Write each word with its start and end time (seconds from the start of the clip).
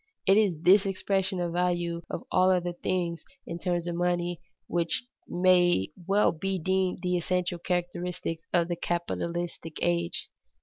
It 0.25 0.35
is 0.35 0.63
this 0.63 0.87
expression 0.87 1.39
of 1.39 1.51
the 1.51 1.59
value 1.59 2.01
of 2.09 2.23
all 2.31 2.49
other 2.49 2.73
things 2.73 3.23
in 3.45 3.59
terms 3.59 3.85
of 3.85 3.93
money 3.93 4.41
which 4.65 5.03
may 5.27 5.89
well 6.07 6.31
be 6.31 6.57
deemed 6.57 7.03
the 7.03 7.17
essential 7.17 7.59
characteristic 7.59 8.39
of 8.51 8.67
the 8.67 8.75
capitalistic 8.75 9.77
age. 9.79 10.27